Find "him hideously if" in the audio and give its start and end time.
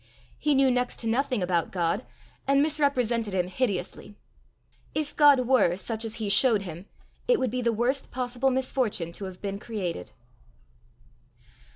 3.35-5.15